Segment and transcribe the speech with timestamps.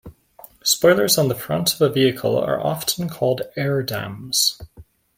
[0.63, 4.59] Spoilers on the front of a vehicle are often called air dams.